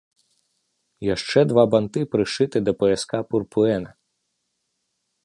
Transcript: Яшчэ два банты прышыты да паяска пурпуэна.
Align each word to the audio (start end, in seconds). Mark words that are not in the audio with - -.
Яшчэ 1.15 1.39
два 1.51 1.63
банты 1.75 2.01
прышыты 2.15 2.57
да 2.71 2.75
паяска 2.79 3.19
пурпуэна. 3.35 3.89